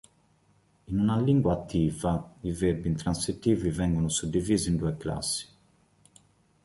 [0.87, 5.47] In una lingua attiva, i verbi intransitivi vengono suddivisi in due classi.